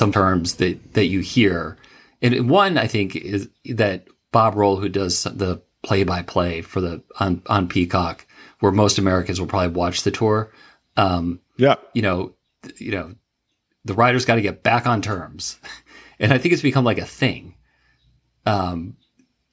[0.00, 1.76] Some terms that that you hear.
[2.22, 6.80] And one I think is that Bob Roll, who does the play by play for
[6.80, 8.26] the on, on Peacock,
[8.60, 10.52] where most Americans will probably watch the tour.
[10.96, 12.32] Um, yeah, you know,
[12.78, 13.14] you know,
[13.84, 15.58] the riders got to get back on terms,
[16.18, 17.54] and I think it's become like a thing.
[18.46, 18.96] Um,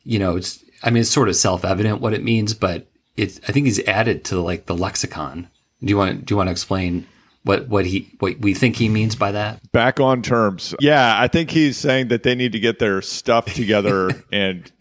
[0.04, 3.42] you know, it's I mean, it's sort of self evident what it means, but it's
[3.50, 5.50] I think he's added to like the lexicon.
[5.82, 7.06] Do you want do you want to explain
[7.48, 9.72] what what he what we think he means by that?
[9.72, 10.76] Back on terms.
[10.80, 14.72] Yeah, I think he's saying that they need to get their stuff together and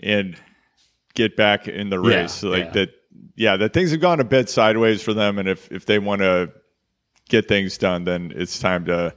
[0.00, 0.36] and
[1.14, 2.42] get back in the race.
[2.42, 2.70] Yeah, like yeah.
[2.72, 2.88] that
[3.36, 6.22] yeah, that things have gone a bit sideways for them and if if they want
[6.22, 6.50] to
[7.28, 9.14] get things done then it's time to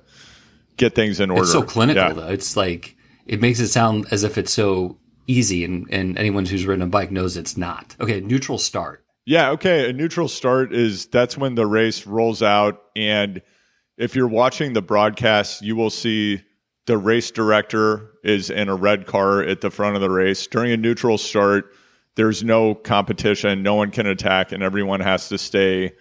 [0.77, 1.43] get things in order.
[1.43, 2.13] It's so clinical yeah.
[2.13, 2.27] though.
[2.27, 2.95] It's like
[3.25, 4.97] it makes it sound as if it's so
[5.27, 7.95] easy and, and anyone who's ridden a bike knows it's not.
[8.01, 9.05] Okay, neutral start.
[9.29, 9.87] Yeah, okay.
[9.87, 12.81] A neutral start is that's when the race rolls out.
[12.95, 13.43] And
[13.95, 16.41] if you're watching the broadcast, you will see
[16.87, 20.47] the race director is in a red car at the front of the race.
[20.47, 21.75] During a neutral start,
[22.15, 25.93] there's no competition, no one can attack, and everyone has to stay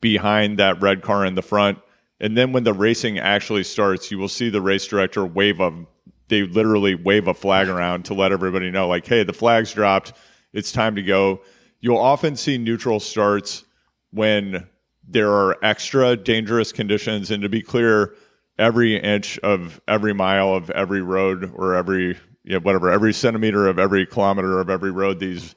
[0.00, 1.80] behind that red car in the front.
[2.20, 5.86] And then when the racing actually starts, you will see the race director wave a
[6.28, 10.12] they literally wave a flag around to let everybody know, like, hey, the flag's dropped,
[10.52, 11.40] it's time to go
[11.80, 13.64] You'll often see neutral starts
[14.10, 14.66] when
[15.06, 17.30] there are extra dangerous conditions.
[17.30, 18.14] And to be clear,
[18.58, 23.66] every inch of every mile of every road or every you know, whatever every centimeter
[23.66, 25.54] of every kilometer of every road these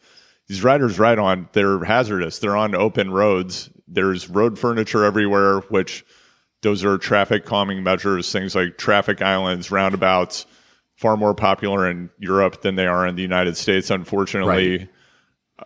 [0.47, 2.40] these riders ride on they're hazardous.
[2.40, 3.69] They're on open roads.
[3.88, 6.05] There's road furniture everywhere which
[6.61, 8.31] those are traffic calming measures.
[8.31, 10.45] Things like traffic islands roundabouts
[10.95, 14.78] far more popular in Europe than they are in the United States unfortunately.
[14.78, 14.90] Right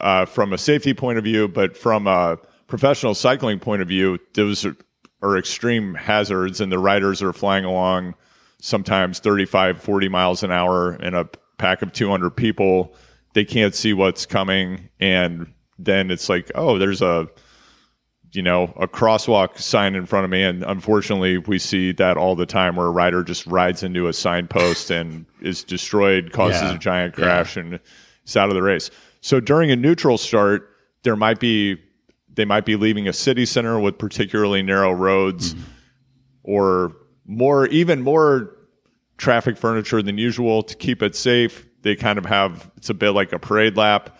[0.01, 2.37] uh, from a safety point of view, but from a
[2.67, 4.75] professional cycling point of view, those are,
[5.21, 8.15] are extreme hazards, and the riders are flying along
[8.59, 11.25] sometimes 35, 40 miles an hour in a
[11.57, 12.93] pack of 200 people.
[13.33, 17.27] They can't see what's coming, and then it's like, oh, there's a
[18.33, 22.35] you know a crosswalk sign in front of me, and unfortunately, we see that all
[22.35, 26.75] the time where a rider just rides into a signpost and is destroyed, causes yeah.
[26.75, 27.63] a giant crash, yeah.
[27.63, 27.79] and
[28.27, 28.91] is out of the race.
[29.21, 30.69] So during a neutral start,
[31.03, 31.77] there might be
[32.33, 35.63] they might be leaving a city center with particularly narrow roads mm-hmm.
[36.43, 36.95] or
[37.25, 38.55] more even more
[39.17, 41.65] traffic furniture than usual to keep it safe.
[41.81, 44.19] They kind of have it's a bit like a parade lap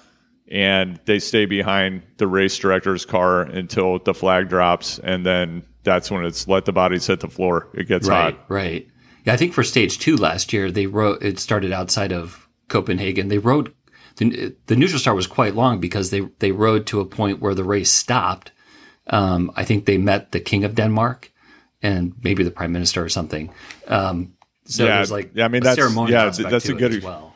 [0.50, 6.09] and they stay behind the race director's car until the flag drops and then that's
[6.09, 7.70] when it's let the bodies hit the floor.
[7.73, 8.46] It gets right, hot.
[8.49, 8.87] Right.
[9.26, 13.28] Yeah, I think for stage 2 last year they wrote it started outside of Copenhagen.
[13.28, 13.73] They rode
[14.17, 17.55] the, the neutral start was quite long because they they rode to a point where
[17.55, 18.52] the race stopped.
[19.08, 21.31] Um, I think they met the king of Denmark
[21.81, 23.53] and maybe the prime minister or something.
[23.87, 24.34] Um,
[24.66, 25.78] so yeah, there's like yeah, I mean that's
[26.09, 27.35] yeah, that's a good well.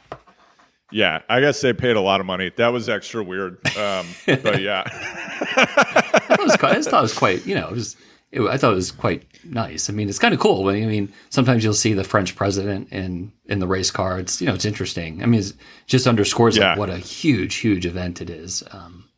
[0.91, 2.51] Yeah, I guess they paid a lot of money.
[2.57, 7.13] That was extra weird, um, but yeah, I, thought was quite, I thought it was
[7.13, 7.95] quite you know it was
[8.31, 9.89] it, I thought it was quite nice.
[9.89, 10.69] I mean, it's kind of cool.
[10.69, 14.19] I mean, sometimes you'll see the French president in in the race car.
[14.19, 15.21] It's you know, it's interesting.
[15.21, 15.53] I mean, it
[15.87, 16.69] just underscores yeah.
[16.69, 19.09] like what a huge, huge event it is um,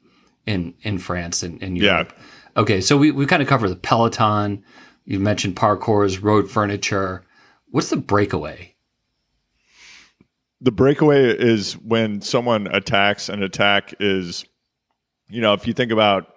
[0.46, 2.14] in in France and in Europe.
[2.56, 4.64] Okay, so we, we kind of covered the Peloton.
[5.06, 7.24] You mentioned parcours, road furniture.
[7.72, 8.76] What's the breakaway?
[10.62, 13.28] The breakaway is when someone attacks.
[13.28, 14.46] An attack is,
[15.28, 16.33] you know, if you think about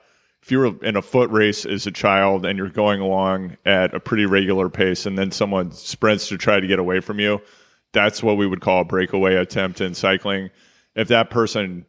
[0.47, 3.93] if you were in a foot race as a child and you're going along at
[3.93, 7.43] a pretty regular pace and then someone sprints to try to get away from you,
[7.93, 10.51] that's what we would call a breakaway attempt in cycling.
[10.95, 11.85] If that person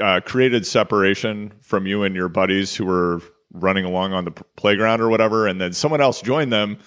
[0.00, 3.22] uh, created separation from you and your buddies who were
[3.52, 6.78] running along on the playground or whatever, and then someone else joined them.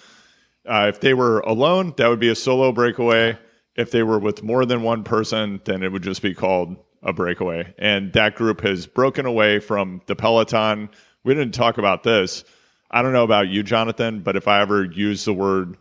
[0.66, 3.38] Uh, if they were alone, that would be a solo breakaway.
[3.76, 7.14] If they were with more than one person, then it would just be called a
[7.14, 7.74] breakaway.
[7.78, 10.90] And that group has broken away from the Peloton.
[11.24, 12.44] We didn't talk about this.
[12.90, 15.78] I don't know about you, Jonathan, but if I ever use the word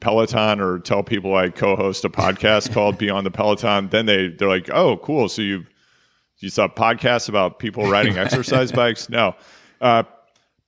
[0.00, 4.48] Peloton or tell people I co-host a podcast called Beyond the Peloton, then they they're
[4.48, 5.28] like, "Oh, cool!
[5.28, 5.64] So you
[6.38, 9.34] you saw podcasts about people riding exercise bikes?" No,
[9.80, 10.02] uh,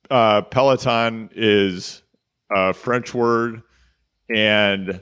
[0.09, 2.01] uh, Peloton is
[2.51, 3.61] a French word,
[4.33, 5.01] and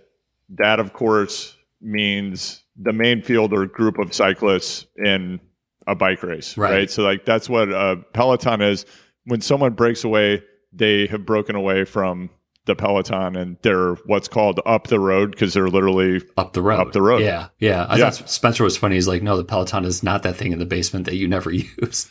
[0.50, 5.40] that, of course, means the main field or group of cyclists in
[5.88, 6.72] a bike race, right?
[6.72, 6.90] right?
[6.90, 8.86] So, like, that's what a Peloton is.
[9.26, 12.30] When someone breaks away, they have broken away from
[12.66, 16.80] the Peloton and they're what's called up the road because they're literally up the road.
[16.80, 17.22] Up the road.
[17.22, 17.50] Yeah.
[17.60, 17.86] Yeah.
[17.86, 18.10] I yeah.
[18.10, 18.96] thought Spencer was funny.
[18.96, 21.52] He's like, no, the Peloton is not that thing in the basement that you never
[21.52, 22.10] use.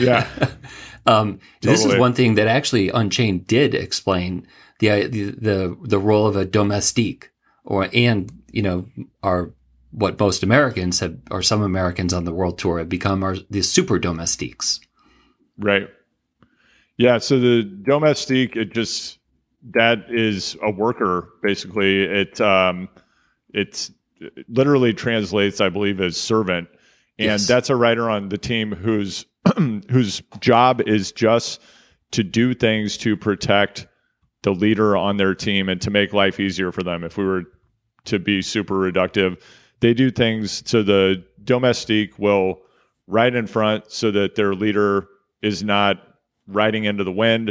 [0.00, 0.28] yeah.
[1.06, 1.72] Um, totally.
[1.72, 4.46] This is one thing that actually Unchained did explain
[4.78, 7.30] the, the the the role of a domestique,
[7.68, 8.86] or and you know
[9.22, 9.52] our
[9.90, 13.62] what most Americans have, or some Americans on the world tour have become are the
[13.62, 14.80] super domestiques.
[15.58, 15.88] Right.
[16.96, 17.18] Yeah.
[17.18, 19.18] So the domestique, it just
[19.74, 22.02] that is a worker basically.
[22.02, 22.88] It um,
[23.50, 26.68] it's it literally translates, I believe, as servant,
[27.18, 27.46] and yes.
[27.46, 29.26] that's a rider on the team who's
[29.90, 31.60] whose job is just
[32.12, 33.86] to do things to protect
[34.42, 37.04] the leader on their team and to make life easier for them.
[37.04, 37.44] If we were
[38.08, 39.40] to be super reductive,
[39.80, 42.60] they do things so the domestique will
[43.06, 45.08] ride in front so that their leader
[45.40, 45.96] is not
[46.46, 47.50] riding into the wind.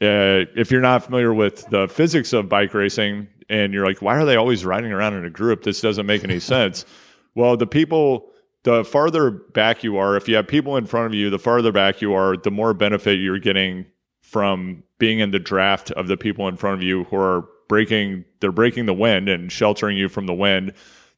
[0.00, 4.16] Uh, if you're not familiar with the physics of bike racing and you're like, why
[4.16, 5.62] are they always riding around in a group?
[5.62, 6.84] This doesn't make any sense.
[7.38, 8.30] Well, the people
[8.66, 11.70] the farther back you are, if you have people in front of you, the farther
[11.70, 13.86] back you are, the more benefit you're getting
[14.22, 18.24] from being in the draft of the people in front of you who are breaking
[18.40, 20.72] they're breaking the wind and sheltering you from the wind.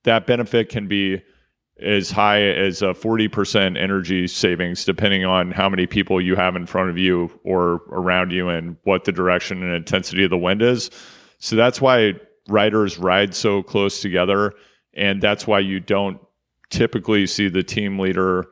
[0.04, 1.22] That benefit can be
[1.80, 6.66] as high as a 40% energy savings depending on how many people you have in
[6.66, 10.60] front of you or around you and what the direction and intensity of the wind
[10.60, 10.90] is.
[11.38, 12.14] So that's why
[12.48, 14.54] riders ride so close together
[14.94, 16.20] and that's why you don't
[16.70, 18.46] typically see the team leader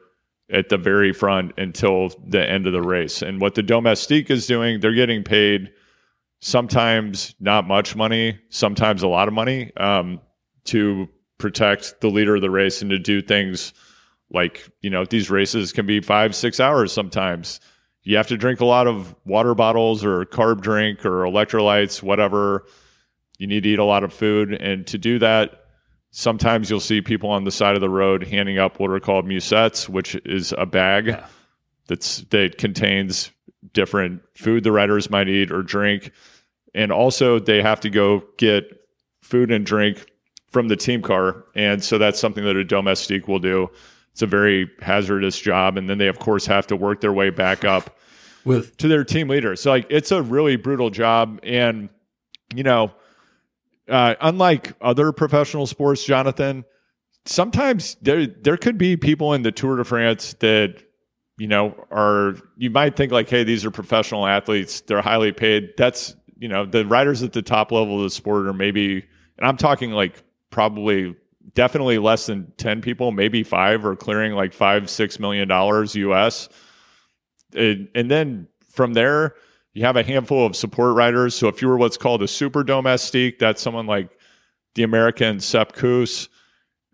[0.51, 3.23] at the very front until the end of the race.
[3.23, 5.73] And what the domestique is doing, they're getting paid
[6.41, 10.21] sometimes not much money, sometimes a lot of money um,
[10.65, 13.73] to protect the leader of the race and to do things
[14.31, 17.61] like, you know, these races can be five, six hours sometimes.
[18.03, 22.65] You have to drink a lot of water bottles or carb drink or electrolytes, whatever.
[23.39, 24.53] You need to eat a lot of food.
[24.53, 25.67] And to do that,
[26.19, 29.27] Sometimes you'll see people on the side of the road handing up what are called
[29.27, 31.27] musettes, which is a bag yeah.
[31.89, 33.33] that's that contains
[33.73, 36.13] different food the riders might eat or drink.
[36.75, 38.65] And also they have to go get
[39.23, 40.07] food and drink
[40.49, 41.45] from the team car.
[41.55, 43.71] And so that's something that a domestique will do.
[44.13, 45.77] It's a very hazardous job.
[45.77, 47.99] And then they of course have to work their way back up
[48.45, 49.57] with to their team leader.
[49.57, 51.41] So like it's a really brutal job.
[51.43, 51.89] And
[52.55, 52.93] you know,
[53.89, 56.65] uh, unlike other professional sports, Jonathan,
[57.25, 60.83] sometimes there there could be people in the Tour de France that
[61.39, 65.71] you know are you might think like, hey, these are professional athletes, they're highly paid.
[65.77, 69.05] That's you know the riders at the top level of the sport are maybe,
[69.39, 71.15] and I'm talking like probably
[71.55, 76.49] definitely less than 10 people maybe five are clearing like five six million dollars us
[77.55, 79.35] and, and then from there
[79.77, 81.35] you have a handful of support riders.
[81.35, 84.09] So if you were what's called a super domestique, that's someone like
[84.75, 86.31] the American Kuss,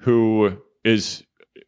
[0.01, 1.23] who is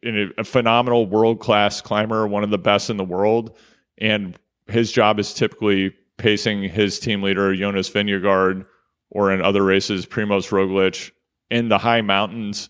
[0.05, 3.57] a phenomenal world class climber, one of the best in the world.
[3.97, 8.65] And his job is typically pacing his team leader, Jonas Vingegaard,
[9.09, 11.11] or in other races, Primoz Roglic,
[11.49, 12.69] in the high mountains.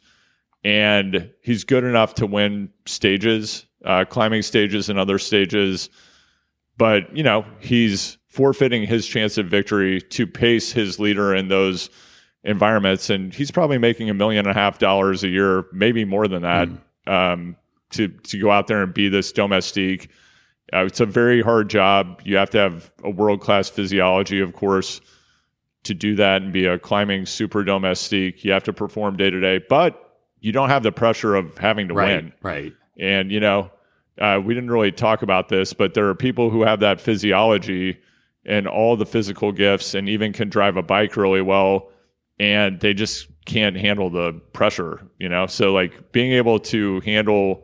[0.64, 5.90] And he's good enough to win stages, uh, climbing stages and other stages.
[6.78, 11.90] But, you know, he's forfeiting his chance of victory to pace his leader in those
[12.44, 13.10] environments.
[13.10, 16.42] And he's probably making a million and a half dollars a year, maybe more than
[16.42, 16.80] that, mm.
[17.08, 17.56] Um,
[17.92, 20.10] to to go out there and be this domestique
[20.74, 22.22] Uh, it's a very hard job.
[22.26, 25.00] You have to have a world class physiology, of course,
[25.84, 28.44] to do that and be a climbing super domestique.
[28.44, 31.88] You have to perform day to day, but you don't have the pressure of having
[31.90, 32.34] to right, win.
[32.42, 32.74] Right.
[33.00, 33.70] And, you know,
[34.20, 38.00] uh, we didn't really talk about this, but there are people who have that physiology
[38.46, 41.90] and all the physical gifts and even can drive a bike really well.
[42.40, 45.46] And they just can't handle the pressure, you know?
[45.46, 47.64] So, like, being able to handle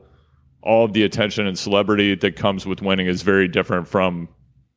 [0.64, 4.30] all of the attention and celebrity that comes with winning is very different from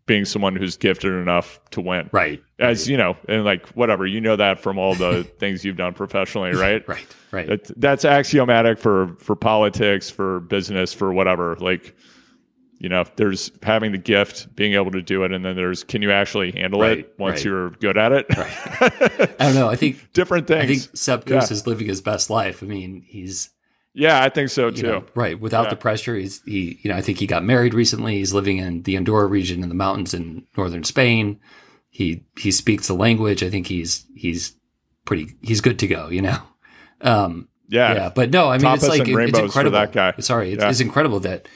[0.06, 2.08] being someone who's gifted enough to win.
[2.12, 2.42] Right.
[2.58, 5.94] As you know, and like whatever, you know that from all the things you've done
[5.94, 6.86] professionally, right?
[6.88, 7.16] right.
[7.32, 7.46] Right.
[7.46, 11.56] That, that's axiomatic for for politics, for business, for whatever.
[11.56, 11.96] Like,
[12.78, 16.02] you know, there's having the gift, being able to do it, and then there's can
[16.02, 17.44] you actually handle right, it once right.
[17.44, 18.26] you're good at it?
[18.36, 19.36] Right.
[19.40, 19.68] I don't know.
[19.68, 20.62] I think different things.
[20.62, 21.54] I think Sepp Kuss yeah.
[21.54, 22.62] is living his best life.
[22.62, 23.50] I mean, he's
[23.94, 24.82] yeah, I think so too.
[24.82, 25.70] Know, right, without yeah.
[25.70, 26.80] the pressure, he's he.
[26.82, 28.16] You know, I think he got married recently.
[28.16, 31.38] He's living in the Andorra region in the mountains in northern Spain.
[31.90, 33.44] He he speaks the language.
[33.44, 34.56] I think he's he's
[35.04, 35.36] pretty.
[35.42, 36.08] He's good to go.
[36.08, 36.38] You know.
[37.00, 39.78] Um, yeah, yeah, but no, I mean, Tapas it's like it, it's incredible.
[39.78, 40.14] that guy.
[40.18, 40.70] Sorry, it's, yeah.
[40.70, 41.48] it's incredible that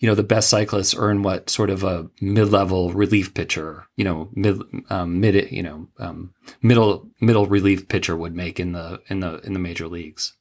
[0.00, 4.28] you know the best cyclists earn what sort of a mid-level relief pitcher, you know,
[4.34, 9.20] mid um, mid you know um, middle middle relief pitcher would make in the in
[9.20, 10.36] the in the major leagues.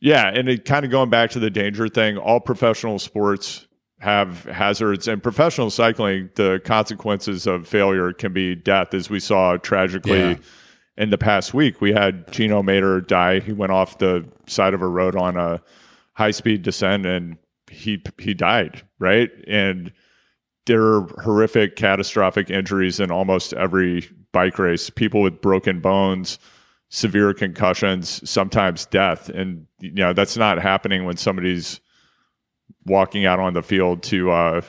[0.00, 3.66] Yeah, and it kind of going back to the danger thing, all professional sports
[3.98, 9.58] have hazards and professional cycling, the consequences of failure can be death, as we saw
[9.58, 10.36] tragically Yeah.
[10.96, 11.82] in the past week.
[11.82, 13.40] We had Gino Mäder die.
[13.40, 15.60] He went off the side of a road on a
[16.14, 17.36] high speed descent and
[17.70, 19.30] he he died, right?
[19.46, 19.92] And
[20.66, 24.90] there are horrific catastrophic injuries in almost every bike race.
[24.90, 26.38] People with broken bones,
[26.88, 29.28] severe concussions, sometimes death.
[29.28, 31.80] And you know, that's not happening when somebody's
[32.86, 34.60] walking out on the field to uh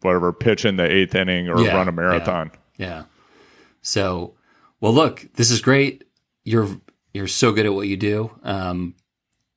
[0.00, 2.50] whatever pitch in the eighth inning or Yeah, run a marathon.
[2.76, 3.04] Yeah.
[3.80, 4.34] So,
[4.80, 6.04] well, look, this is great.
[6.44, 6.68] You're
[7.12, 8.94] you're so good at what you do, um,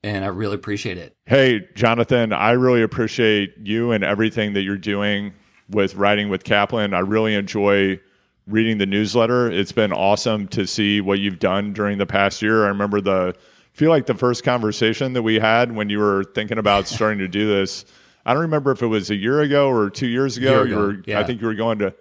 [0.07, 1.15] and I really appreciate it.
[1.25, 5.33] Hey, Jonathan, I really appreciate you and everything that you're doing
[5.69, 6.93] with Riding With Kaplan.
[6.93, 7.99] I really enjoy
[8.47, 9.51] reading the newsletter.
[9.51, 12.63] It's been awesome to see what you've done during the past year.
[12.65, 13.35] I remember the
[13.73, 17.27] feel like the first conversation that we had when you were thinking about starting to
[17.27, 17.85] do this.
[18.25, 20.61] I don't remember if it was a year ago or two years ago.
[20.61, 21.19] Ago, were, yeah.
[21.19, 21.93] I think you were going to,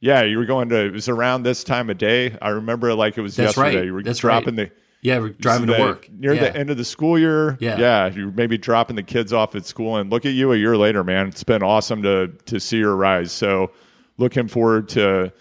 [0.00, 0.86] yeah, you were going to.
[0.86, 2.36] It was around this time of day.
[2.42, 3.76] I remember it like it was That's yesterday.
[3.76, 3.84] right.
[3.86, 4.70] You were That's dropping right.
[4.70, 6.42] the Yeah, we're driving to work near yeah.
[6.42, 7.58] the end of the school year.
[7.60, 7.76] Yeah.
[7.76, 10.76] yeah, you're maybe dropping the kids off at school, and look at you a year
[10.76, 11.26] later, man.
[11.26, 13.32] It's been awesome to to see your rise.
[13.32, 13.72] So,
[14.18, 15.32] looking forward to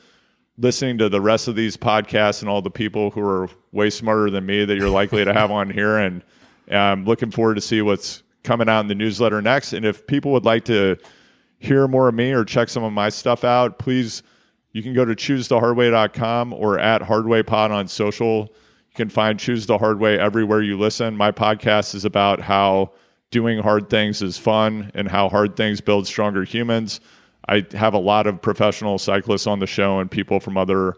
[0.58, 4.32] listening to the rest of these podcasts and all the people who are way smarter
[4.32, 6.24] than me that you're likely to have on here, and
[6.72, 9.74] I'm looking forward to see what's coming out in the newsletter next.
[9.74, 10.98] And if people would like to
[11.60, 14.24] hear more of me or check some of my stuff out, please
[14.74, 18.54] you can go to choosethehardway.com or at hardwaypod on social.
[18.92, 21.16] You can find Choose the Hard Way everywhere you listen.
[21.16, 22.92] My podcast is about how
[23.30, 27.00] doing hard things is fun and how hard things build stronger humans.
[27.48, 30.96] I have a lot of professional cyclists on the show and people from other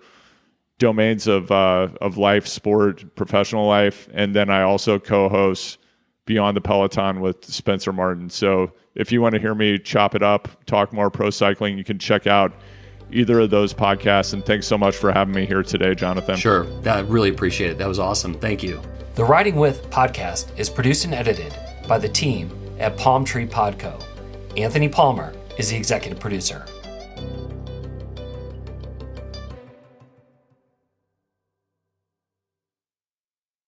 [0.79, 5.77] domains of uh, of life, sport, professional life, and then I also co-host
[6.25, 8.27] Beyond the Peloton with Spencer Martin.
[8.27, 11.83] So if you want to hear me chop it up, talk more pro cycling, you
[11.83, 12.53] can check out
[13.13, 14.33] either of those podcasts.
[14.33, 16.35] And thanks so much for having me here today, Jonathan.
[16.35, 17.77] Sure, I really appreciate it.
[17.77, 18.33] That was awesome.
[18.33, 18.81] Thank you.
[19.15, 21.55] The Riding With podcast is produced and edited
[21.87, 23.97] by the team at Palm Tree Pod Co.
[24.57, 26.65] Anthony Palmer is the executive producer.